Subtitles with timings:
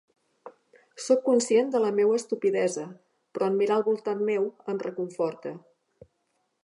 [1.07, 2.87] Soc conscient de la meua estupidesa,
[3.35, 5.55] però en mirar al voltant meu em reconforte.